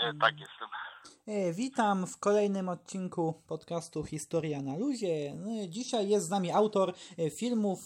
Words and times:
E, 0.00 0.14
tak, 0.20 0.40
jestem. 0.40 0.68
E, 1.26 1.52
witam 1.52 2.06
w 2.06 2.18
kolejnym 2.18 2.68
odcinku 2.68 3.42
podcastu 3.48 4.04
Historia 4.04 4.62
na 4.62 4.76
Luzie. 4.76 5.34
No, 5.34 5.50
dzisiaj 5.68 6.08
jest 6.08 6.26
z 6.26 6.30
nami 6.30 6.52
autor 6.52 6.94
e, 7.18 7.30
filmów 7.30 7.78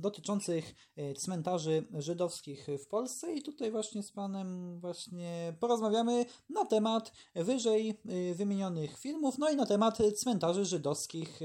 dotyczących 0.00 0.74
cmentarzy 1.16 1.86
żydowskich 1.98 2.66
w 2.84 2.88
Polsce 2.88 3.32
i 3.32 3.42
tutaj 3.42 3.70
właśnie 3.70 4.02
z 4.02 4.12
panem 4.12 4.80
właśnie 4.80 5.54
porozmawiamy 5.60 6.24
na 6.50 6.64
temat 6.64 7.12
wyżej 7.34 7.94
wymienionych 8.34 8.98
filmów, 8.98 9.38
no 9.38 9.50
i 9.50 9.56
na 9.56 9.66
temat 9.66 9.98
cmentarzy 10.16 10.64
żydowskich 10.64 11.38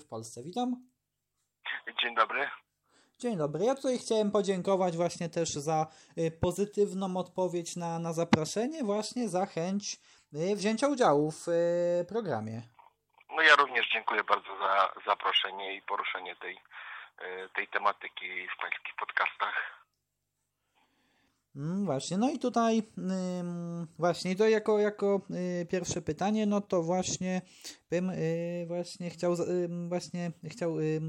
w 0.00 0.06
Polsce. 0.08 0.42
Witam. 0.42 0.88
Dzień 2.02 2.14
dobry. 2.14 2.48
Dzień 3.22 3.36
dobry. 3.36 3.64
Ja 3.64 3.74
tutaj 3.74 3.98
chciałem 3.98 4.30
podziękować 4.30 4.96
właśnie 4.96 5.28
też 5.28 5.48
za 5.48 5.86
y, 6.18 6.30
pozytywną 6.40 7.16
odpowiedź 7.16 7.76
na, 7.76 7.98
na 7.98 8.12
zaproszenie, 8.12 8.84
właśnie 8.84 9.28
za 9.28 9.46
chęć 9.46 9.96
y, 10.34 10.56
wzięcia 10.56 10.88
udziału 10.88 11.30
w 11.30 11.48
y, 11.48 12.04
programie. 12.08 12.62
No 13.36 13.42
ja 13.42 13.56
również 13.56 13.88
dziękuję 13.92 14.24
bardzo 14.24 14.58
za 14.58 14.92
zaproszenie 15.06 15.76
i 15.76 15.82
poruszenie 15.82 16.36
tej, 16.36 16.58
tej 17.54 17.68
tematyki 17.68 18.48
w 18.48 18.60
pańskich 18.60 18.94
podcastach. 19.00 19.79
Mm, 21.56 21.84
właśnie, 21.84 22.18
no 22.18 22.30
i 22.30 22.38
tutaj 22.38 22.82
właśnie 23.98 24.36
to 24.36 24.48
jako, 24.48 24.78
jako 24.78 25.22
y, 25.62 25.66
pierwsze 25.66 26.02
pytanie, 26.02 26.46
no 26.46 26.60
to 26.60 26.82
właśnie 26.82 27.42
bym 27.90 28.10
y, 28.10 28.64
właśnie 28.68 29.10
chciał 29.10 29.36
właśnie 29.88 30.32
chciał 30.44 30.80
y, 30.80 31.00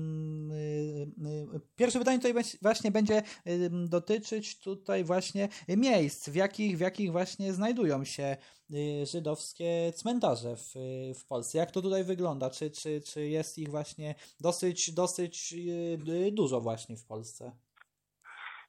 pierwsze 1.75 1.99
pytanie 1.99 2.19
tutaj 2.19 2.33
właśnie 2.61 2.91
będzie 2.91 3.23
dotyczyć 3.89 4.59
tutaj 4.59 5.03
właśnie 5.03 5.49
miejsc, 5.67 6.29
w 6.29 6.35
jakich, 6.35 6.77
w 6.77 6.79
jakich 6.79 7.11
właśnie 7.11 7.53
znajdują 7.53 8.03
się 8.03 8.37
żydowskie 9.03 9.93
cmentarze 9.95 10.55
w, 10.55 10.73
w 11.15 11.25
Polsce. 11.25 11.57
Jak 11.57 11.71
to 11.71 11.81
tutaj 11.81 12.03
wygląda? 12.03 12.49
Czy, 12.49 12.71
czy, 12.71 13.01
czy 13.01 13.27
jest 13.27 13.57
ich 13.57 13.69
właśnie 13.69 14.15
dosyć, 14.39 14.91
dosyć 14.91 15.55
dużo 16.31 16.61
właśnie 16.61 16.97
w 16.97 17.05
Polsce? 17.05 17.51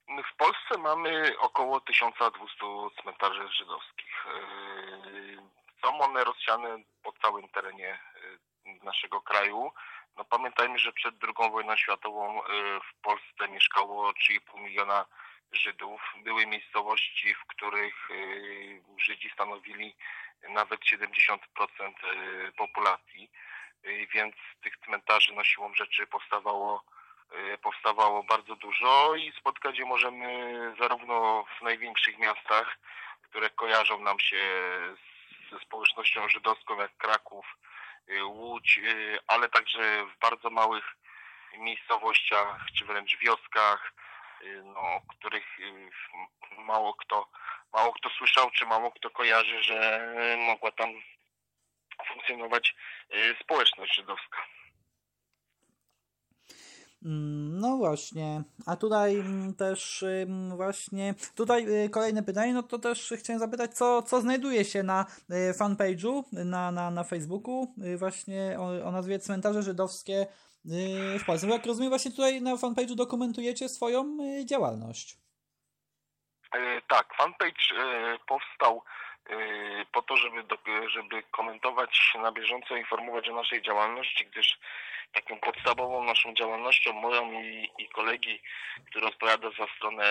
W 0.08 0.36
Polsce 0.36 0.78
mamy 0.78 1.38
około 1.38 1.80
1200 1.80 2.56
cmentarzy 3.02 3.48
żydowskich. 3.48 4.26
Yy, 4.26 5.36
są 5.84 6.00
one 6.00 6.24
rozsiane 6.24 6.78
po 7.02 7.12
całym 7.12 7.48
terenie 7.48 7.98
yy, 8.66 8.78
naszego 8.82 9.20
kraju. 9.20 9.72
No 10.16 10.24
pamiętajmy, 10.24 10.78
że 10.78 10.92
przed 10.92 11.14
II 11.24 11.50
wojną 11.50 11.76
światową 11.76 12.34
yy, 12.34 12.80
w 12.80 13.00
Polsce 13.02 13.48
mieszkało 13.48 14.10
3,5 14.10 14.60
miliona 14.60 15.06
Żydów. 15.52 16.00
Były 16.16 16.46
miejscowości, 16.46 17.34
w 17.34 17.46
których 17.46 18.08
Żydzi 18.98 19.30
stanowili 19.30 19.96
nawet 20.48 20.80
70% 20.80 21.38
populacji, 22.56 23.30
więc 24.14 24.34
tych 24.62 24.76
cmentarzy 24.84 25.32
no 25.32 25.44
siłą 25.44 25.74
rzeczy 25.74 26.06
powstawało 26.06 26.84
powstawało 27.62 28.22
bardzo 28.22 28.56
dużo 28.56 29.14
i 29.14 29.32
spotkać 29.32 29.78
je 29.78 29.84
możemy 29.84 30.52
zarówno 30.78 31.44
w 31.58 31.62
największych 31.62 32.18
miastach, 32.18 32.78
które 33.22 33.50
kojarzą 33.50 34.00
nam 34.00 34.20
się 34.20 34.36
ze 35.52 35.58
społecznością 35.58 36.28
żydowską 36.28 36.80
jak 36.80 36.96
Kraków, 36.96 37.46
y, 38.08 38.24
Łódź, 38.24 38.78
y, 38.78 39.18
ale 39.26 39.48
także 39.48 40.06
w 40.06 40.18
bardzo 40.18 40.50
małych 40.50 40.96
miejscowościach 41.58 42.66
czy 42.78 42.84
wręcz 42.84 43.18
wioskach, 43.18 43.92
no, 44.64 44.80
o 44.80 45.00
których 45.08 45.44
mało 46.58 46.94
kto, 46.94 47.28
mało 47.72 47.92
kto 47.92 48.10
słyszał, 48.10 48.50
czy 48.50 48.66
mało 48.66 48.92
kto 48.92 49.10
kojarzy, 49.10 49.62
że 49.62 50.08
mogła 50.38 50.70
tam 50.70 50.88
funkcjonować 52.08 52.74
społeczność 53.40 53.94
żydowska. 53.94 54.46
Mm, 57.04 57.60
no 57.60 57.76
właśnie, 57.76 58.42
a 58.66 58.76
tutaj 58.76 59.16
mm, 59.16 59.54
też 59.54 60.04
właśnie, 60.56 61.14
tutaj 61.36 61.84
y, 61.84 61.90
kolejne 61.90 62.22
pytanie, 62.22 62.52
no 62.52 62.62
to 62.62 62.78
też 62.78 63.12
chciałem 63.18 63.40
zapytać, 63.40 63.74
co, 63.74 64.02
co 64.02 64.20
znajduje 64.20 64.64
się 64.64 64.82
na 64.82 65.06
y, 65.30 65.54
fanpage'u, 65.54 66.24
na, 66.32 66.72
na, 66.72 66.90
na 66.90 67.04
Facebooku, 67.04 67.74
y, 67.84 67.98
właśnie 67.98 68.56
o, 68.58 68.88
o 68.88 68.90
nazwie 68.92 69.18
Cmentarze 69.18 69.62
Żydowskie 69.62 70.26
w 71.18 71.24
Polsce. 71.26 71.46
Bo 71.46 71.52
jak 71.52 71.66
rozumiem, 71.66 71.90
właśnie 71.90 72.10
tutaj 72.10 72.42
na 72.42 72.54
fanpage'u 72.54 72.94
dokumentujecie 72.94 73.68
swoją 73.68 74.16
działalność. 74.44 75.16
Tak, 76.88 77.14
fanpage 77.14 77.64
powstał 78.28 78.82
po 79.92 80.02
to, 80.02 80.16
żeby, 80.16 80.44
żeby 80.88 81.22
komentować 81.22 82.14
na 82.22 82.32
bieżąco, 82.32 82.76
informować 82.76 83.28
o 83.28 83.34
naszej 83.34 83.62
działalności, 83.62 84.26
gdyż 84.26 84.58
taką 85.12 85.38
podstawową 85.38 86.04
naszą 86.04 86.34
działalnością, 86.34 86.92
moją 86.92 87.42
i, 87.42 87.70
i 87.78 87.88
kolegi, 87.88 88.40
który 88.90 89.06
odpowiada 89.06 89.50
za 89.50 89.66
stronę 89.76 90.04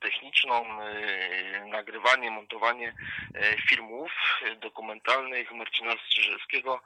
techniczną, 0.00 0.64
yy, 0.84 1.66
nagrywanie, 1.66 2.30
montowanie 2.30 2.94
yy, 3.34 3.56
filmów 3.68 4.12
dokumentalnych 4.56 5.52
Marcina 5.52 5.92
Strzyżewskiego. 5.92 6.80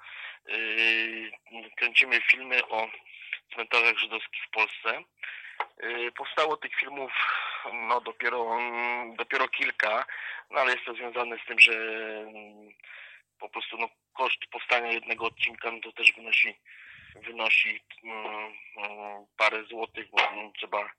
Yy, 0.48 1.70
kręcimy 1.76 2.20
filmy 2.20 2.68
o 2.68 2.88
cmentarzach 3.54 3.98
żydowskich 3.98 4.44
w 4.44 4.50
Polsce. 4.50 5.02
Powstało 6.16 6.56
tych 6.56 6.74
filmów 6.74 7.12
no, 7.72 8.00
dopiero, 8.00 8.58
dopiero 9.16 9.48
kilka, 9.48 10.06
no, 10.50 10.60
ale 10.60 10.72
jest 10.72 10.84
to 10.84 10.94
związane 10.94 11.38
z 11.38 11.46
tym, 11.46 11.60
że 11.60 11.72
mm, 11.72 12.68
po 13.38 13.48
prostu 13.48 13.76
no, 13.78 13.88
koszt 14.12 14.46
powstania 14.50 14.92
jednego 14.92 15.26
odcinka 15.26 15.70
no, 15.70 15.80
to 15.80 15.92
też 15.92 16.12
wynosi 16.12 16.56
wynosi 17.26 17.80
mm, 18.04 18.52
mm, 18.76 19.26
parę 19.36 19.64
złotych, 19.64 20.06
bo 20.10 20.22
mm, 20.22 20.52
trzeba, 20.52 20.90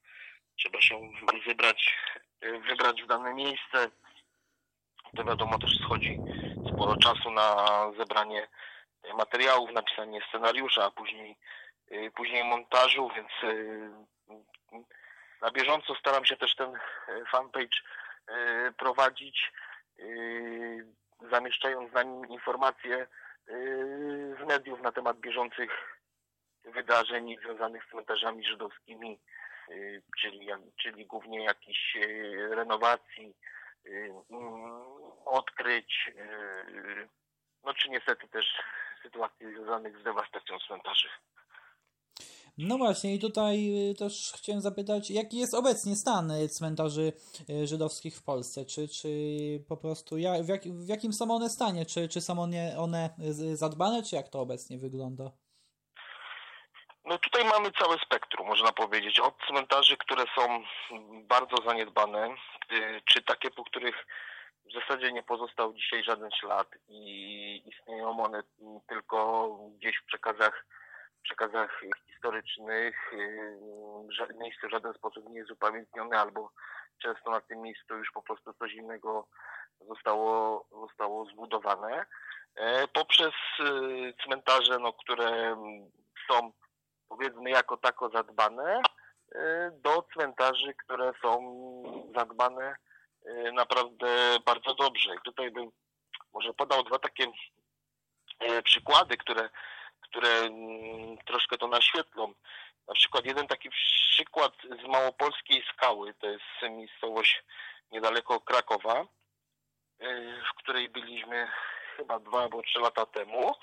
trzeba 0.55 0.81
się 0.81 1.11
wybrać, 1.45 1.95
wybrać 2.41 3.03
w 3.03 3.07
dane 3.07 3.33
miejsce. 3.33 3.91
To 5.15 5.23
wiadomo 5.23 5.59
też 5.59 5.79
schodzi 5.79 6.21
sporo 6.73 6.97
czasu 6.97 7.31
na 7.31 7.55
zebranie 7.97 8.47
materiałów, 9.17 9.71
napisanie 9.71 10.21
scenariusza, 10.29 10.85
a 10.85 10.91
później, 10.91 11.37
y, 11.91 12.11
później 12.15 12.43
montażu, 12.43 13.09
więc 13.15 13.29
y, 13.43 13.89
na 15.41 15.51
bieżąco 15.51 15.95
staram 15.95 16.25
się 16.25 16.37
też 16.37 16.55
ten 16.55 16.73
fanpage 17.31 17.77
y, 18.29 18.73
prowadzić, 18.73 19.51
zamieszczając 21.31 21.93
na 21.93 22.03
nim 22.03 22.25
informacje 22.25 23.07
z 24.39 24.47
mediów 24.47 24.81
na 24.81 24.91
temat 24.91 25.17
bieżących 25.17 25.96
wydarzeń 26.73 27.35
związanych 27.43 27.83
z 27.85 27.89
cmentarzami 27.89 28.45
żydowskimi, 28.45 29.19
y, 29.69 30.03
czyli, 30.21 30.47
czyli 30.81 31.05
głównie 31.05 31.43
jakichś 31.43 31.95
y, 31.95 32.55
renowacji, 32.55 33.35
y, 33.85 34.11
mm, 34.29 34.81
odkryć, 35.25 36.11
no 37.63 37.73
czy 37.73 37.89
niestety 37.89 38.27
też 38.27 38.45
sytuacji 39.03 39.47
związanych 39.47 39.97
z 39.97 40.03
dewastacją 40.03 40.59
cmentarzy. 40.67 41.07
No 42.57 42.77
właśnie, 42.77 43.15
i 43.15 43.19
tutaj 43.19 43.71
też 43.97 44.33
chciałem 44.37 44.61
zapytać, 44.61 45.11
jaki 45.11 45.37
jest 45.37 45.53
obecnie 45.53 45.95
stan 45.95 46.31
cmentarzy 46.49 47.13
żydowskich 47.63 48.17
w 48.17 48.23
Polsce? 48.23 48.65
Czy, 48.65 48.87
czy 48.87 49.09
po 49.67 49.77
prostu 49.77 50.17
jak, 50.17 50.43
w, 50.43 50.47
jak, 50.47 50.63
w 50.63 50.87
jakim 50.87 51.13
są 51.13 51.31
one 51.31 51.49
stanie? 51.49 51.85
Czy, 51.85 52.07
czy 52.07 52.21
są 52.21 52.39
one, 52.39 52.77
one 52.77 53.09
zadbane, 53.53 54.03
czy 54.03 54.15
jak 54.15 54.29
to 54.29 54.39
obecnie 54.39 54.77
wygląda? 54.77 55.31
No 57.07 57.17
tutaj 57.17 57.45
mamy 57.45 57.71
całe 57.71 57.97
spektrum, 57.97 58.47
można 58.47 58.71
powiedzieć. 58.71 59.19
Od 59.19 59.35
cmentarzy, 59.47 59.97
które 59.97 60.23
są 60.35 60.63
bardzo 61.23 61.57
zaniedbane, 61.65 62.35
y, 62.71 63.01
czy 63.05 63.23
takie, 63.23 63.51
po 63.51 63.63
których 63.63 64.05
w 64.65 64.73
zasadzie 64.73 65.11
nie 65.11 65.23
pozostał 65.23 65.73
dzisiaj 65.73 66.03
żaden 66.03 66.31
ślad 66.31 66.67
i 66.87 67.63
istnieją 67.65 68.23
one 68.23 68.43
tylko 68.87 69.49
gdzieś 69.77 69.97
w 69.97 70.05
przekazach, 70.05 70.65
przekazach 71.23 71.81
historycznych. 72.07 73.13
Y, 73.13 74.37
miejsce 74.39 74.67
w 74.67 74.71
żaden 74.71 74.93
sposób 74.93 75.29
nie 75.29 75.39
jest 75.39 75.51
upamiętnione 75.51 76.19
albo 76.19 76.51
często 77.01 77.31
na 77.31 77.41
tym 77.41 77.61
miejscu 77.61 77.97
już 77.97 78.11
po 78.11 78.21
prostu 78.21 78.53
coś 78.53 78.73
innego 78.73 79.27
zostało, 79.87 80.65
zostało 80.71 81.25
zbudowane. 81.25 82.05
E, 82.55 82.87
poprzez 82.87 83.33
y, 83.59 84.13
cmentarze, 84.23 84.79
no, 84.79 84.93
które 84.93 85.57
są 86.31 86.51
powiedzmy 87.09 87.49
jako 87.49 87.77
tako 87.77 88.09
zadbane 88.09 88.81
y, 89.35 89.71
do 89.71 90.03
cmentarzy, 90.13 90.73
które 90.73 91.13
są 91.21 91.39
zadbane 92.15 92.75
y, 93.25 93.51
naprawdę 93.51 94.07
bardzo 94.45 94.73
dobrze. 94.73 95.15
I 95.15 95.21
tutaj 95.23 95.51
bym 95.51 95.71
może 96.33 96.53
podał 96.53 96.83
dwa 96.83 96.99
takie 96.99 97.23
y, 97.23 98.63
przykłady, 98.63 99.17
które, 99.17 99.49
które 100.01 100.29
mm, 100.29 101.17
troszkę 101.17 101.57
to 101.57 101.67
naświetlą. 101.67 102.33
Na 102.87 102.93
przykład 102.93 103.25
jeden 103.25 103.47
taki 103.47 103.69
przykład 103.69 104.53
z 104.83 104.87
Małopolskiej 104.87 105.63
Skały, 105.73 106.13
to 106.13 106.27
jest 106.27 106.45
miejscowość 106.61 107.43
niedaleko 107.91 108.39
Krakowa, 108.39 109.05
w 110.51 110.57
której 110.57 110.89
byliśmy 110.89 111.47
chyba 111.97 112.19
dwa 112.19 112.41
albo 112.41 112.61
trzy 112.61 112.79
lata 112.79 113.05
temu. 113.05 113.55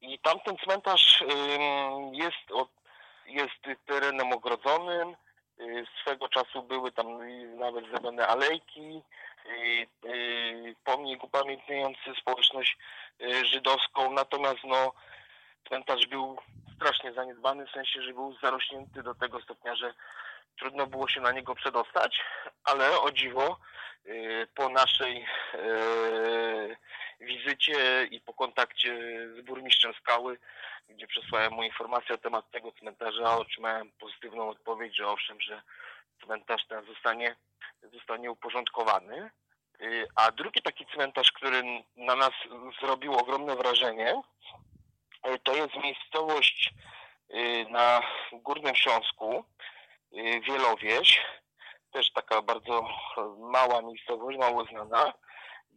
I 0.00 0.18
tamten 0.18 0.56
cmentarz 0.56 1.24
jest, 2.12 2.68
jest 3.26 3.80
terenem 3.86 4.32
ogrodzonym. 4.32 5.16
Swego 6.00 6.28
czasu 6.28 6.62
były 6.62 6.92
tam 6.92 7.06
nawet 7.58 7.88
zrobione 7.88 8.26
alejki, 8.26 9.02
pomnik 10.84 11.24
upamiętniający 11.24 12.14
społeczność 12.20 12.78
żydowską. 13.52 14.12
Natomiast 14.12 14.64
no, 14.64 14.92
cmentarz 15.68 16.06
był 16.06 16.38
strasznie 16.76 17.12
zaniedbany, 17.12 17.66
w 17.66 17.70
sensie, 17.70 18.02
że 18.02 18.12
był 18.12 18.36
zarośnięty 18.42 19.02
do 19.02 19.14
tego 19.14 19.40
stopnia, 19.40 19.76
że 19.76 19.94
trudno 20.58 20.86
było 20.86 21.08
się 21.08 21.20
na 21.20 21.32
niego 21.32 21.54
przedostać, 21.54 22.20
ale 22.64 23.00
o 23.00 23.10
dziwo 23.10 23.56
po 24.54 24.68
naszej 24.68 25.26
wizycie 27.24 28.04
i 28.10 28.20
po 28.20 28.34
kontakcie 28.34 28.98
z 29.36 29.40
burmistrzem 29.40 29.94
Skały, 29.94 30.38
gdzie 30.88 31.06
przesłałem 31.06 31.52
mu 31.52 31.62
informację 31.62 32.10
na 32.10 32.18
temat 32.18 32.50
tego 32.50 32.72
cmentarza, 32.72 33.36
otrzymałem 33.36 33.90
pozytywną 33.90 34.48
odpowiedź, 34.48 34.96
że 34.96 35.08
owszem, 35.08 35.40
że 35.40 35.62
cmentarz 36.24 36.66
ten 36.66 36.84
zostanie, 36.84 37.36
zostanie 37.82 38.30
uporządkowany. 38.30 39.30
A 40.16 40.32
drugi 40.32 40.62
taki 40.62 40.86
cmentarz, 40.86 41.32
który 41.32 41.62
na 41.96 42.14
nas 42.16 42.32
zrobił 42.80 43.14
ogromne 43.14 43.56
wrażenie, 43.56 44.22
to 45.42 45.54
jest 45.54 45.74
miejscowość 45.76 46.74
na 47.70 48.00
Górnym 48.32 48.74
Śląsku, 48.74 49.44
Wielowieś, 50.46 51.20
też 51.92 52.12
taka 52.12 52.42
bardzo 52.42 52.88
mała 53.38 53.82
miejscowość, 53.82 54.38
mało 54.38 54.64
znana, 54.64 55.12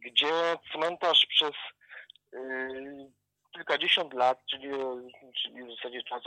gdzie 0.04 0.56
cmentarz 0.72 1.26
przez 1.26 1.52
yy, 2.32 3.10
kilkadziesiąt 3.54 4.14
lat, 4.14 4.38
czyli, 4.50 4.68
czyli 5.42 5.64
w 5.64 5.76
zasadzie 5.76 6.02
czas 6.02 6.22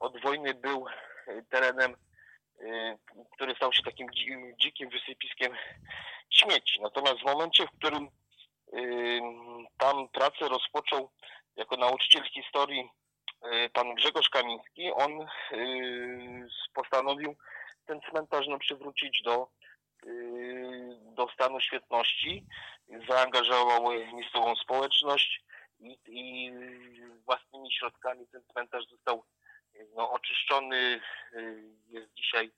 od 0.00 0.20
wojny 0.20 0.54
był 0.54 0.86
terenem, 1.50 1.96
yy, 2.60 2.98
który 3.32 3.54
stał 3.54 3.72
się 3.72 3.82
takim 3.82 4.06
dzikim 4.60 4.90
wysypiskiem 4.90 5.52
śmieci. 6.30 6.80
Natomiast 6.82 7.20
w 7.20 7.24
momencie, 7.24 7.66
w 7.66 7.78
którym 7.78 8.08
yy, 8.72 9.20
tam 9.78 10.08
pracę 10.08 10.48
rozpoczął 10.48 11.10
jako 11.56 11.76
nauczyciel 11.76 12.22
historii 12.24 12.90
pan 13.72 13.94
Grzegorz 13.94 14.28
Kamiński, 14.28 14.92
on 14.92 15.26
postanowił 16.74 17.36
ten 17.86 18.00
cmentarz 18.10 18.46
no, 18.48 18.58
przywrócić 18.58 19.22
do, 19.22 19.48
do 21.14 21.28
stanu 21.28 21.60
świetności 21.60 22.46
zaangażował 23.08 23.92
miejscową 23.92 24.56
społeczność 24.56 25.44
i, 25.80 25.98
i 26.06 26.52
własnymi 27.24 27.72
środkami 27.72 28.26
ten 28.26 28.42
cmentarz 28.52 28.86
został 28.90 29.24
no, 29.94 30.10
oczyszczony. 30.10 31.00
Jest 31.88 32.14
dzisiaj 32.14 32.52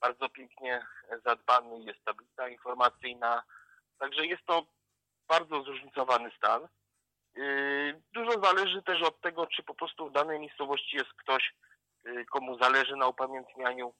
bardzo 0.00 0.28
pięknie 0.28 0.86
zadbany, 1.24 1.80
jest 1.80 2.04
tablica 2.04 2.48
informacyjna. 2.48 3.42
Także 3.98 4.26
jest 4.26 4.44
to 4.46 4.66
bardzo 5.28 5.62
zróżnicowany 5.62 6.30
stan. 6.36 6.68
Dużo 8.12 8.40
zależy 8.42 8.82
też 8.82 9.02
od 9.02 9.20
tego, 9.20 9.46
czy 9.46 9.62
po 9.62 9.74
prostu 9.74 10.08
w 10.08 10.12
danej 10.12 10.40
miejscowości 10.40 10.96
jest 10.96 11.12
ktoś, 11.12 11.54
komu 12.30 12.58
zależy 12.58 12.96
na 12.96 13.08
upamiętnianiu 13.08 13.94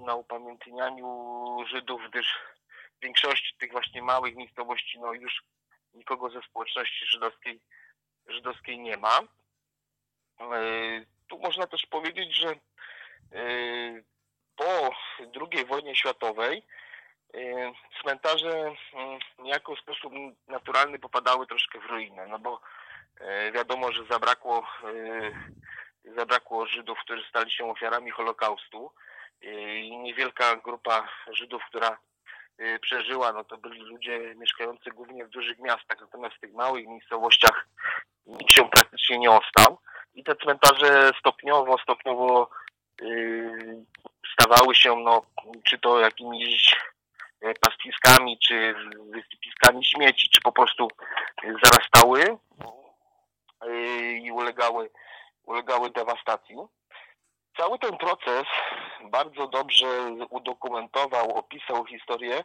na 0.00 0.14
upamiętnianiu 0.14 1.56
Żydów, 1.68 2.00
gdyż 2.08 2.38
większości 3.02 3.56
tych 3.58 3.72
właśnie 3.72 4.02
małych 4.02 4.36
miejscowości 4.36 5.00
no 5.00 5.12
już 5.12 5.42
nikogo 5.94 6.30
ze 6.30 6.42
społeczności 6.42 7.06
żydowskiej, 7.06 7.60
żydowskiej 8.26 8.78
nie 8.78 8.96
ma. 8.96 9.20
E, 9.20 9.24
tu 11.28 11.38
można 11.38 11.66
też 11.66 11.86
powiedzieć, 11.86 12.34
że 12.34 12.48
e, 12.50 12.56
po 14.56 14.90
II 15.52 15.64
wojnie 15.64 15.96
światowej 15.96 16.62
cmentarze 18.02 18.72
niejako 19.38 19.76
w 19.76 19.80
sposób 19.80 20.12
naturalny 20.48 20.98
popadały 20.98 21.46
troszkę 21.46 21.80
w 21.80 21.84
ruinę, 21.84 22.26
no 22.26 22.38
bo 22.38 22.60
wiadomo, 23.54 23.92
że 23.92 24.04
zabrakło, 24.04 24.66
zabrakło 26.16 26.66
Żydów, 26.66 26.98
którzy 26.98 27.24
stali 27.28 27.50
się 27.50 27.70
ofiarami 27.70 28.10
Holokaustu. 28.10 28.90
I 29.76 29.96
niewielka 29.96 30.56
grupa 30.56 31.08
Żydów, 31.32 31.62
która 31.68 31.98
Y, 32.60 32.78
przeżyła, 32.78 33.32
no 33.32 33.44
to 33.44 33.56
byli 33.56 33.80
ludzie 33.80 34.34
mieszkający 34.36 34.90
głównie 34.90 35.24
w 35.24 35.30
dużych 35.30 35.58
miastach, 35.58 36.00
natomiast 36.00 36.36
w 36.36 36.40
tych 36.40 36.52
małych 36.52 36.86
miejscowościach 36.86 37.66
nikt 38.26 38.52
się 38.52 38.68
praktycznie 38.68 39.18
nie 39.18 39.30
ostał. 39.30 39.78
I 40.14 40.24
te 40.24 40.36
cmentarze 40.36 41.10
stopniowo, 41.20 41.78
stopniowo 41.78 42.50
yy, 43.00 43.84
stawały 44.32 44.74
się, 44.74 44.96
no, 44.96 45.22
czy 45.64 45.78
to 45.78 46.00
jakimiś 46.00 46.76
y, 47.44 47.54
pastwiskami, 47.60 48.38
czy 48.38 48.74
wysypiskami 49.10 49.84
śmieci, 49.84 50.28
czy 50.28 50.40
po 50.40 50.52
prostu 50.52 50.88
zarastały 51.64 52.38
yy, 53.64 54.18
i 54.18 54.30
ulegały, 54.30 54.90
ulegały 55.46 55.90
dewastacji. 55.90 56.56
Cały 57.56 57.78
ten 57.78 57.96
proces 57.96 58.44
bardzo 59.04 59.46
dobrze 59.46 59.86
udokumentował, 60.30 61.30
opisał 61.36 61.84
historię 61.86 62.36
e, 62.36 62.44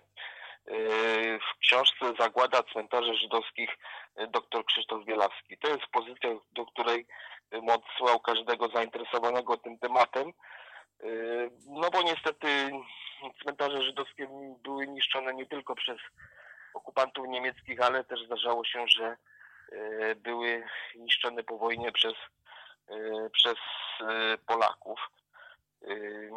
w 1.39 1.59
książce 1.59 2.13
Zagłada 2.19 2.63
cmentarzy 2.63 3.13
żydowskich 3.13 3.77
e, 4.15 4.27
dr 4.27 4.65
Krzysztof 4.65 5.05
Bielawski. 5.05 5.57
To 5.57 5.67
jest 5.67 5.87
pozycja, 5.91 6.29
do 6.51 6.65
której 6.65 7.05
odsyłał 7.51 8.19
każdego 8.19 8.67
zainteresowanego 8.67 9.57
tym 9.57 9.79
tematem. 9.79 10.27
E, 10.27 11.05
no 11.65 11.89
bo 11.89 12.01
niestety 12.01 12.47
cmentarze 13.41 13.83
żydowskie 13.83 14.27
były 14.63 14.87
niszczone 14.87 15.33
nie 15.33 15.45
tylko 15.45 15.75
przez 15.75 15.97
okupantów 16.73 17.27
niemieckich, 17.27 17.81
ale 17.81 18.03
też 18.03 18.25
zdarzało 18.25 18.65
się, 18.65 18.87
że 18.87 19.17
były 20.15 20.63
niszczone 20.95 21.43
po 21.43 21.57
wojnie 21.57 21.91
przez 21.91 22.13
przez 23.31 23.55
y, 23.55 24.37
Polaków. 24.37 24.99
Y, 25.83 26.29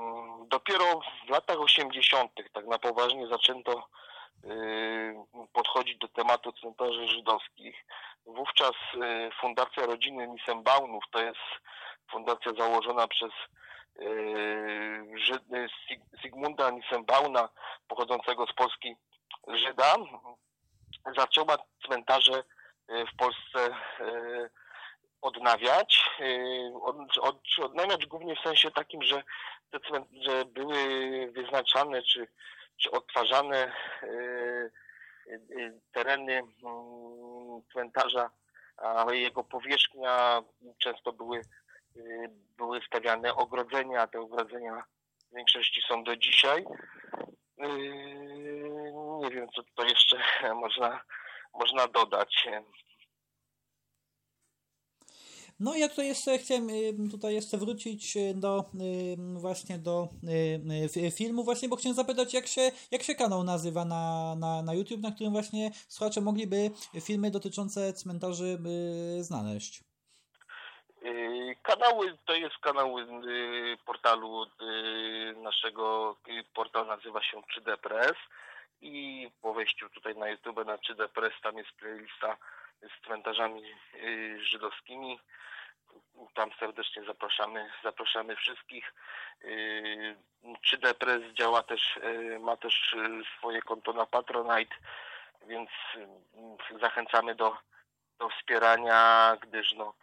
dopiero 0.46 1.00
w 1.26 1.30
latach 1.30 1.60
80. 1.60 2.32
tak 2.52 2.66
na 2.66 2.78
poważnie 2.78 3.26
zaczęto 3.26 3.88
podchodzić 5.52 5.98
do 5.98 6.08
tematu 6.08 6.52
cmentarzy 6.52 7.08
żydowskich. 7.08 7.84
Wówczas 8.26 8.72
Fundacja 9.40 9.86
Rodziny 9.86 10.28
Nissenbaumów, 10.28 11.04
to 11.10 11.22
jest 11.22 11.40
fundacja 12.10 12.52
założona 12.58 13.08
przez 13.08 13.30
Zygmunda 16.22 16.70
Nissenbauna, 16.70 17.48
pochodzącego 17.88 18.46
z 18.46 18.52
Polski 18.52 18.96
Żyda, 19.48 19.94
zaczęła 21.16 21.56
cmentarze 21.86 22.44
w 22.88 23.16
Polsce 23.16 23.74
odnawiać. 25.22 26.10
Y, 26.20 26.72
od, 26.82 27.18
od, 27.18 27.36
odnawiać 27.62 28.06
głównie 28.06 28.36
w 28.36 28.40
sensie 28.40 28.70
takim, 28.70 29.02
że 29.02 29.22
że 30.20 30.44
były 30.44 30.76
wyznaczane 31.32 32.02
czy, 32.02 32.26
czy 32.76 32.90
odtwarzane 32.90 33.72
y, 34.02 34.70
y, 35.30 35.80
tereny 35.92 36.32
mm, 36.32 37.62
cmentarza, 37.72 38.30
a 38.76 39.12
jego 39.12 39.44
powierzchnia 39.44 40.42
często 40.78 41.12
były, 41.12 41.40
były 42.56 42.80
stawiane 42.86 43.34
ogrodzenia, 43.34 44.06
te 44.06 44.20
ogrodzenia 44.20 44.84
w 45.32 45.36
większości 45.36 45.82
są 45.88 46.04
do 46.04 46.16
dzisiaj. 46.16 46.64
Nie 49.18 49.30
wiem, 49.30 49.48
co 49.56 49.62
to 49.74 49.84
jeszcze 49.84 50.16
można, 50.54 51.00
można 51.54 51.88
dodać. 51.88 52.48
No 55.60 55.76
ja 55.76 55.88
tutaj 55.88 56.06
jeszcze 56.06 56.38
chciałem 56.38 56.68
tutaj 57.10 57.34
jeszcze 57.34 57.58
wrócić 57.58 58.16
y, 58.16 58.34
do 58.34 58.64
właśnie 59.18 59.78
do 59.78 60.08
filmu 61.16 61.44
właśnie, 61.44 61.68
bo 61.68 61.76
chciałem 61.76 61.96
zapytać 61.96 62.34
jak 62.34 62.46
się, 62.46 62.70
jak 62.90 63.02
się 63.02 63.14
kanał 63.14 63.44
nazywa 63.44 63.84
na, 63.84 64.34
na, 64.38 64.62
na 64.62 64.74
YouTube, 64.74 65.02
na 65.02 65.12
którym 65.12 65.32
właśnie 65.32 65.70
słuchacze 65.88 66.20
mogliby 66.20 66.70
filmy 67.00 67.30
dotyczące 67.30 67.92
cmentarzy 67.92 68.58
znaleźć. 69.20 69.80
Y, 71.04 71.56
kanały 71.62 72.18
to 72.24 72.34
jest 72.34 72.58
kanał 72.58 72.96
portalu 73.86 74.46
naszego, 75.36 76.16
portal 76.54 76.86
nazywa 76.86 77.22
się 77.22 77.42
3D 77.56 77.76
Press 77.76 78.16
i 78.80 79.28
po 79.42 79.54
wejściu 79.54 79.90
tutaj 79.90 80.16
na 80.16 80.28
YouTube 80.28 80.66
na 80.66 80.76
3D 80.76 81.08
Press 81.08 81.32
tam 81.42 81.58
jest 81.58 81.72
playlista 81.72 82.36
z 82.82 83.06
cmentarzami 83.06 83.62
żydowskimi 84.38 85.18
tam 86.34 86.50
serdecznie 86.60 87.04
zapraszamy, 87.04 87.70
zapraszamy 87.82 88.36
wszystkich. 88.36 88.94
3D 90.44 90.94
Press 90.94 91.22
działa 91.32 91.62
też, 91.62 91.98
ma 92.40 92.56
też 92.56 92.96
swoje 93.38 93.62
konto 93.62 93.92
na 93.92 94.06
Patronite, 94.06 94.76
więc 95.46 95.70
zachęcamy 96.80 97.34
do, 97.34 97.56
do 98.18 98.28
wspierania, 98.28 99.32
gdyż 99.40 99.72
no, 99.72 99.94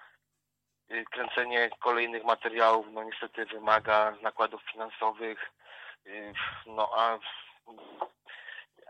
kręcenie 1.11 1.69
kolejnych 1.79 2.23
materiałów 2.23 2.87
no 2.91 3.03
niestety 3.03 3.45
wymaga 3.45 4.15
nakładów 4.21 4.63
finansowych, 4.71 5.51
no 6.65 6.89
a, 6.95 7.19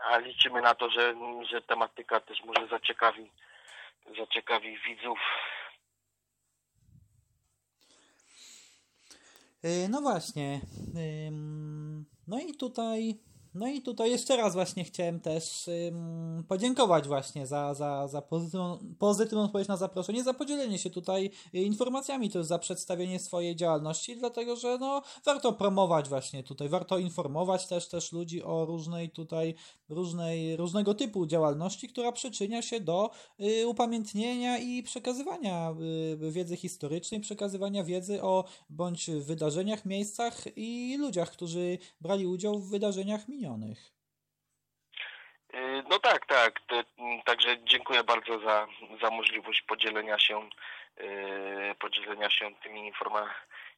a 0.02 0.18
liczymy 0.18 0.60
na 0.60 0.74
to, 0.74 0.90
że, 0.90 1.14
że 1.42 1.62
tematyka 1.62 2.20
też 2.20 2.44
może 2.44 2.66
zaciekawi, 2.66 3.30
zaciekawi 4.18 4.78
widzów. 4.88 5.18
Y, 9.64 9.88
no 9.88 10.00
właśnie. 10.00 10.60
No 12.26 12.40
i 12.40 12.54
tutaj 12.54 13.18
no 13.54 13.68
i 13.68 13.82
tutaj 13.82 14.10
jeszcze 14.10 14.36
raz 14.36 14.54
właśnie 14.54 14.84
chciałem 14.84 15.20
też 15.20 15.68
ym, 15.68 16.44
podziękować 16.48 17.08
właśnie 17.08 17.46
za, 17.46 17.74
za, 17.74 18.08
za 18.08 18.22
pozytywną, 18.22 18.78
pozytywną 18.98 19.42
odpowiedź 19.44 19.68
na 19.68 19.76
zaproszenie, 19.76 20.24
za 20.24 20.34
podzielenie 20.34 20.78
się 20.78 20.90
tutaj 20.90 21.30
informacjami, 21.52 22.30
też 22.30 22.46
za 22.46 22.58
przedstawienie 22.58 23.18
swojej 23.18 23.56
działalności, 23.56 24.16
dlatego 24.16 24.56
że 24.56 24.78
no, 24.78 25.02
warto 25.24 25.52
promować 25.52 26.08
właśnie 26.08 26.42
tutaj, 26.42 26.68
warto 26.68 26.98
informować 26.98 27.66
też 27.66 27.88
też 27.88 28.12
ludzi 28.12 28.42
o 28.42 28.64
różnej 28.64 29.10
tutaj, 29.10 29.54
różnej, 29.88 30.56
różnego 30.56 30.94
typu 30.94 31.26
działalności, 31.26 31.88
która 31.88 32.12
przyczynia 32.12 32.62
się 32.62 32.80
do 32.80 33.10
y, 33.40 33.66
upamiętnienia 33.66 34.58
i 34.58 34.82
przekazywania 34.82 35.74
y, 36.22 36.30
wiedzy 36.30 36.56
historycznej, 36.56 37.20
przekazywania 37.20 37.84
wiedzy 37.84 38.22
o 38.22 38.44
bądź 38.70 39.10
wydarzeniach, 39.10 39.84
miejscach 39.84 40.44
i 40.56 40.96
ludziach, 40.98 41.30
którzy 41.30 41.78
brali 42.00 42.26
udział 42.26 42.58
w 42.58 42.70
wydarzeniach 42.70 43.28
minionych 43.28 43.39
Y, 45.54 45.82
no 45.90 45.98
tak, 45.98 46.26
tak. 46.26 46.60
Także 47.24 47.64
dziękuję 47.64 48.04
bardzo 48.04 48.38
za, 48.40 48.66
za 49.02 49.10
możliwość 49.10 49.62
podzielenia 49.62 50.18
się 50.18 50.48
y, 51.00 51.74
podzielenia 51.78 52.30
się 52.30 52.54
tymi 52.54 52.86
informa 52.86 53.34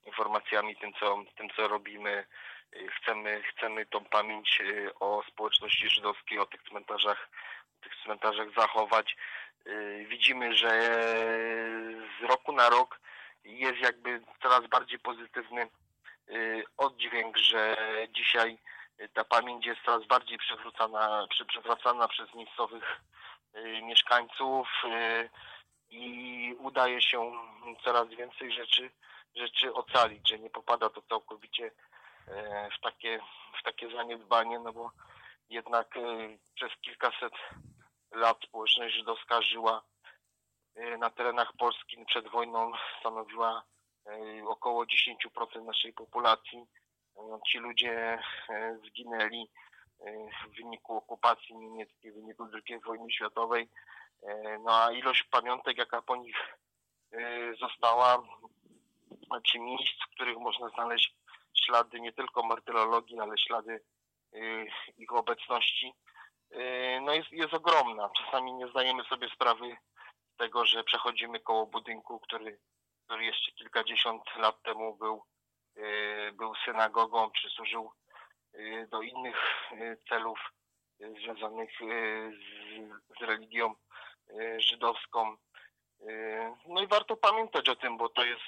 informacjami, 0.06 0.76
tym 0.76 0.92
co, 0.92 1.24
tym 1.36 1.50
co 1.56 1.68
robimy. 1.68 2.26
Y, 2.76 2.88
chcemy, 2.88 3.42
chcemy 3.42 3.86
tą 3.86 4.04
pamięć 4.04 4.62
o 5.00 5.22
społeczności 5.28 5.88
żydowskiej, 5.88 6.38
o 6.38 6.46
tych 6.46 6.62
cmentarzach, 6.62 7.28
tych 7.80 7.92
cmentarzach 8.04 8.48
zachować. 8.56 9.16
Widzimy, 10.08 10.54
że 10.54 10.70
z 12.20 12.22
roku 12.22 12.52
na 12.52 12.68
rok 12.68 13.00
jest 13.44 13.78
jakby 13.80 14.20
coraz 14.42 14.66
bardziej 14.66 14.98
pozytywny 14.98 15.68
oddźwięk, 16.76 17.36
że 17.36 17.76
dzisiaj 18.10 18.58
ta 19.08 19.24
pamięć 19.24 19.66
jest 19.66 19.80
coraz 19.84 20.06
bardziej 20.06 20.38
przywrócana, 20.38 21.26
przywracana 21.48 22.08
przez 22.08 22.34
miejscowych 22.34 23.00
y, 23.56 23.82
mieszkańców 23.82 24.68
y, 24.84 25.30
i 25.90 26.56
udaje 26.58 27.02
się 27.02 27.32
coraz 27.84 28.08
więcej 28.08 28.52
rzeczy, 28.52 28.90
rzeczy 29.34 29.74
ocalić, 29.74 30.28
że 30.28 30.38
nie 30.38 30.50
popada 30.50 30.90
to 30.90 31.02
całkowicie 31.02 31.66
y, 31.66 31.72
w 32.78 32.80
takie, 32.82 33.20
w 33.60 33.62
takie 33.62 33.90
zaniedbanie, 33.90 34.58
no 34.58 34.72
bo 34.72 34.90
jednak 35.48 35.94
przez 36.54 36.70
kilkaset 36.80 37.32
lat 38.12 38.38
społeczność 38.48 38.94
żydowska 38.94 39.42
żyła 39.42 39.82
na 40.98 41.10
terenach 41.10 41.52
Polski 41.58 42.04
przed 42.04 42.28
wojną 42.28 42.72
stanowiła 43.00 43.62
około 44.46 44.84
10% 44.84 45.64
naszej 45.64 45.92
populacji 45.92 46.66
ci 47.46 47.58
ludzie 47.58 48.18
e, 48.48 48.78
zginęli 48.86 49.48
e, 50.00 50.12
w 50.46 50.56
wyniku 50.56 50.96
okupacji 50.96 51.56
niemieckiej, 51.56 52.12
w 52.12 52.14
wyniku 52.14 52.48
II 52.52 52.80
wojny 52.80 53.12
światowej. 53.12 53.68
E, 54.22 54.58
no 54.58 54.84
a 54.84 54.92
ilość 54.92 55.22
pamiątek, 55.22 55.78
jaka 55.78 56.02
po 56.02 56.16
nich 56.16 56.36
została, 57.60 58.22
czy 59.42 59.58
miejsc, 59.58 59.94
w 60.04 60.14
których 60.14 60.38
można 60.38 60.68
znaleźć 60.68 61.16
ślady 61.54 62.00
nie 62.00 62.12
tylko 62.12 62.42
martyrologii, 62.42 63.20
ale 63.20 63.38
ślady 63.38 63.80
ich 64.98 65.12
obecności, 65.12 65.94
no 67.02 67.12
jest, 67.12 67.32
jest 67.32 67.54
ogromna. 67.54 68.10
Czasami 68.16 68.54
nie 68.54 68.68
zdajemy 68.68 69.04
sobie 69.04 69.28
sprawy 69.28 69.76
z 70.34 70.36
tego, 70.36 70.66
że 70.66 70.84
przechodzimy 70.84 71.40
koło 71.40 71.66
budynku, 71.66 72.20
który, 72.20 72.58
który 73.04 73.24
jeszcze 73.24 73.52
kilkadziesiąt 73.52 74.22
lat 74.36 74.62
temu 74.62 74.96
był 74.96 75.22
był 76.32 76.54
synagogą, 76.64 77.30
czy 77.30 77.50
służył 77.50 77.92
y, 78.54 78.88
do 78.90 79.02
innych 79.02 79.36
y, 79.72 79.96
celów 80.08 80.38
związanych 81.00 81.70
z, 81.80 81.84
z 83.18 83.22
religią 83.22 83.74
żydowską. 84.58 85.36
No 86.68 86.82
i 86.82 86.86
warto 86.86 87.16
pamiętać 87.16 87.68
o 87.68 87.76
tym, 87.76 87.96
bo 87.96 88.08
to 88.08 88.24
jest 88.24 88.42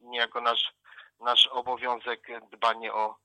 niejako 0.00 0.40
nasz, 0.40 0.72
nasz 1.20 1.46
obowiązek 1.46 2.28
dbanie 2.50 2.92
o, 2.92 3.16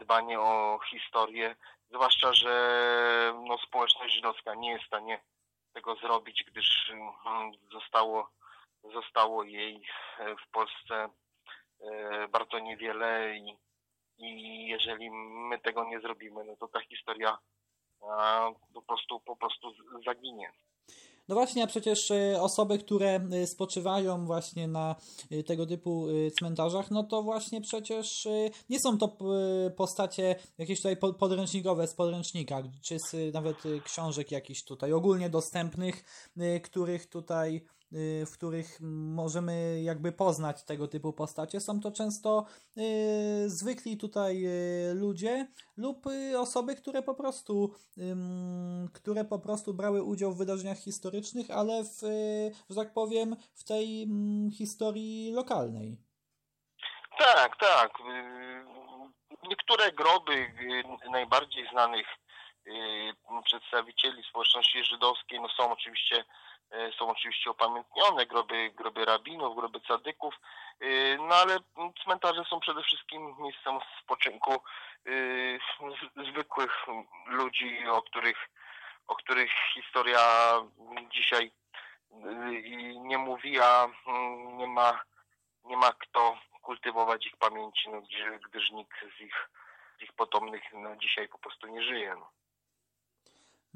dbanie 0.00 0.40
o 0.40 0.80
historię, 0.90 1.56
zwłaszcza, 1.90 2.32
że 2.32 3.34
no, 3.46 3.58
społeczność 3.58 4.14
żydowska 4.14 4.54
nie 4.54 4.70
jest 4.70 4.84
w 4.84 4.86
stanie 4.86 5.20
tego 5.72 5.96
zrobić, 5.96 6.44
gdyż 6.46 6.90
mm, 6.90 7.52
zostało, 7.72 8.30
zostało 8.82 9.44
jej 9.44 9.86
w 10.46 10.50
Polsce 10.50 11.08
bardzo 12.32 12.58
niewiele 12.58 13.36
i, 13.36 13.56
i 14.18 14.66
jeżeli 14.66 15.10
my 15.50 15.58
tego 15.58 15.84
nie 15.84 16.00
zrobimy, 16.00 16.44
no 16.44 16.56
to 16.56 16.68
ta 16.68 16.80
historia 16.80 17.38
po 18.74 18.82
prostu, 18.82 19.20
po 19.20 19.36
prostu 19.36 19.72
zaginie. 20.06 20.52
No 21.28 21.34
właśnie, 21.34 21.62
a 21.62 21.66
przecież 21.66 22.10
e, 22.10 22.42
osoby, 22.42 22.78
które 22.78 23.20
e, 23.32 23.46
spoczywają 23.46 24.26
właśnie 24.26 24.68
na 24.68 24.96
tego 25.46 25.66
typu 25.66 26.06
cmentarzach, 26.38 26.90
no 26.90 27.04
to 27.04 27.22
właśnie 27.22 27.60
przecież 27.60 28.28
nie 28.68 28.80
są 28.80 28.98
to 28.98 29.16
postacie 29.76 30.36
jakieś 30.58 30.78
tutaj 30.78 30.96
podręcznikowe 30.96 31.86
z 31.86 31.94
podręcznika, 31.94 32.62
czy 32.82 32.98
z 32.98 33.34
nawet 33.34 33.56
książek 33.84 34.30
jakichś 34.30 34.64
tutaj 34.64 34.92
ogólnie 34.92 35.30
dostępnych, 35.30 36.04
których 36.64 37.06
tutaj 37.06 37.66
w 38.26 38.30
których 38.32 38.78
możemy 39.14 39.82
jakby 39.82 40.12
poznać 40.12 40.64
tego 40.64 40.88
typu 40.88 41.12
postacie. 41.12 41.60
Są 41.60 41.80
to 41.80 41.92
często 41.92 42.46
y, 42.78 43.50
zwykli 43.50 43.96
tutaj 43.96 44.44
y, 44.46 44.94
ludzie 44.94 45.48
lub 45.76 46.06
osoby, 46.38 46.76
które 46.76 47.02
po 47.02 47.14
prostu 47.14 47.74
które 48.94 49.24
po 49.24 49.38
prostu 49.38 49.74
brały 49.74 50.02
udział 50.02 50.32
w 50.32 50.38
wydarzeniach 50.38 50.78
historycznych, 50.78 51.50
ale 51.50 51.84
w, 51.84 52.00
że 52.70 52.76
tak 52.76 52.92
powiem, 52.92 53.36
w 53.54 53.64
tej 53.64 54.08
historii 54.58 55.32
lokalnej. 55.32 55.96
Tak, 57.18 57.56
tak. 57.56 57.92
Niektóre 59.48 59.92
groby 59.92 60.52
najbardziej 61.10 61.68
znanych 61.72 62.06
przedstawicieli 63.44 64.22
społeczności 64.22 64.84
żydowskiej 64.84 65.40
no 65.40 65.48
są 65.48 65.72
oczywiście 65.72 66.24
są 66.98 67.10
oczywiście 67.10 67.50
opamiętnione, 67.50 68.26
groby, 68.26 68.70
groby 68.70 69.04
rabinów, 69.04 69.56
groby 69.56 69.80
cadyków, 69.80 70.34
e, 70.80 71.16
no 71.16 71.34
ale 71.34 71.58
cmentarze 72.04 72.44
są 72.44 72.60
przede 72.60 72.82
wszystkim 72.82 73.34
miejscem 73.38 73.78
spoczynku 74.02 74.52
e, 74.54 75.10
zwykłych 76.30 76.86
ludzi, 77.26 77.86
o 77.86 78.02
których, 78.02 78.48
o 79.06 79.16
których 79.16 79.50
historia 79.74 80.20
dzisiaj 81.10 81.52
nie 83.00 83.18
mówi, 83.18 83.60
a 83.60 83.88
nie 84.56 84.66
ma, 84.66 85.00
nie 85.64 85.76
ma 85.76 85.92
kto 85.92 86.38
kultywować 86.62 87.26
ich 87.26 87.36
pamięci, 87.36 87.90
no, 87.90 88.02
gdyż 88.48 88.70
nikt 88.70 89.00
z 89.18 89.20
ich, 89.20 89.48
z 89.98 90.02
ich 90.02 90.12
potomnych 90.12 90.62
no, 90.72 90.96
dzisiaj 90.96 91.28
po 91.28 91.38
prostu 91.38 91.66
nie 91.66 91.82
żyje. 91.82 92.14
No. 92.18 92.37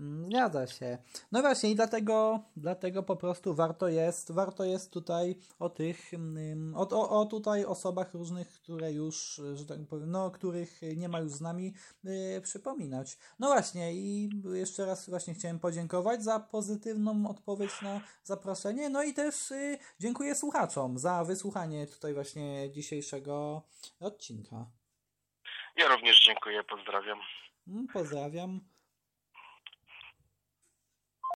Zgadza 0.03 0.67
się. 0.67 0.99
No 1.33 1.41
właśnie 1.41 1.71
i 1.71 1.75
dlatego, 1.75 2.41
dlatego 2.57 3.03
po 3.03 3.17
prostu 3.17 3.55
warto 3.55 3.89
jest, 3.89 4.33
warto 4.33 4.65
jest 4.65 4.93
tutaj 4.93 5.37
o 5.59 5.69
tych, 5.69 6.15
mm, 6.15 6.75
o, 6.77 6.89
o, 6.89 7.21
o 7.21 7.27
tutaj 7.27 7.65
osobach 7.65 8.15
różnych, 8.15 8.49
które 8.49 8.93
już, 8.93 9.41
że 9.55 9.67
tak 9.67 9.79
powiem, 9.91 10.11
no, 10.11 10.31
których 10.31 10.81
nie 10.97 11.09
ma 11.09 11.21
już 11.21 11.33
z 11.33 11.41
nami, 11.41 11.75
yy, 12.05 12.41
przypominać. 12.41 13.19
No 13.39 13.47
właśnie 13.47 13.95
i 13.95 14.31
jeszcze 14.53 14.87
raz 14.87 15.09
właśnie 15.09 15.35
chciałem 15.35 15.59
podziękować 15.59 16.25
za 16.25 16.41
pozytywną 16.41 17.29
odpowiedź 17.29 17.83
na 17.83 18.01
zaproszenie, 18.25 18.91
no 18.91 19.03
i 19.03 19.15
też 19.15 19.51
yy, 19.51 19.79
dziękuję 20.01 20.35
słuchaczom 20.35 20.99
za 20.99 21.25
wysłuchanie 21.25 21.87
tutaj 21.87 22.15
właśnie 22.15 22.71
dzisiejszego 22.71 23.63
odcinka. 24.01 24.67
Ja 25.77 25.89
również 25.89 26.25
dziękuję, 26.25 26.65
pozdrawiam. 26.65 27.19
Mm, 27.69 27.87
pozdrawiam. 27.87 28.72